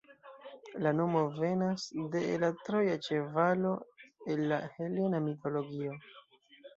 La 0.83 0.91
nomo 0.99 1.19
venas 1.33 1.83
de 2.15 2.21
la 2.43 2.49
troja 2.69 2.95
ĉevalo 3.07 3.73
el 4.33 4.41
la 4.53 4.59
helena 4.79 5.21
mitologio. 5.27 5.95